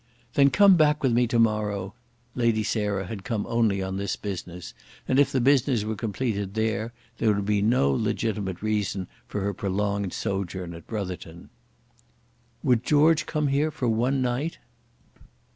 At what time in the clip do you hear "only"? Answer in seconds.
3.45-3.83